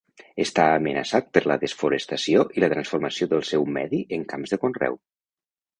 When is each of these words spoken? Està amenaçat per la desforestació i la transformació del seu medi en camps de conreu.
Està 0.43 0.63
amenaçat 0.77 1.29
per 1.37 1.43
la 1.51 1.57
desforestació 1.65 2.47
i 2.57 2.65
la 2.65 2.73
transformació 2.75 3.29
del 3.35 3.47
seu 3.53 3.69
medi 3.79 4.05
en 4.21 4.29
camps 4.35 4.57
de 4.57 4.63
conreu. 4.67 5.01